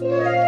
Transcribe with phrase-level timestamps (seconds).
[0.00, 0.45] Música